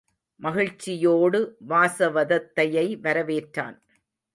மகிழ்ச்சியோடு 0.39 1.57
வாசவதத்தையை 1.69 2.87
வரவேற்றான். 3.01 3.77